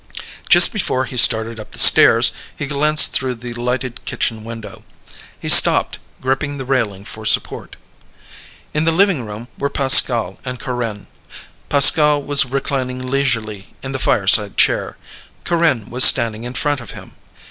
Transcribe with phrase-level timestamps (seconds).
[0.49, 4.83] Just before he started up the stairs he glanced through the lighted kitchen window.
[5.39, 7.75] He stopped, gripping the railing for support.
[8.73, 11.05] In the living room were Pascal and Corinne.
[11.69, 14.97] Pascal was reclining leisurely in the fireside chair;
[15.43, 17.11] Corinne was standing in front of him.